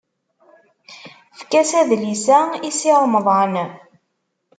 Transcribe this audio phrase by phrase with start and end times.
[1.35, 3.53] Efk-as adlis-a i Si Remḍan.